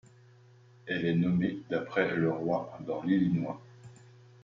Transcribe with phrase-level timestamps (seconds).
[0.87, 3.61] Elle est nommée d'après Le Roy dans l'Illinois.